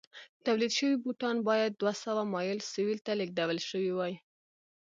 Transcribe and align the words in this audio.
تولید 0.45 0.71
شوي 0.79 0.95
بوټان 1.03 1.35
باید 1.49 1.71
دوه 1.81 1.93
سوه 2.03 2.21
مایل 2.33 2.59
سویل 2.71 2.99
ته 3.05 3.11
لېږدول 3.19 3.57
شوي 3.69 3.91
وای. 3.93 4.13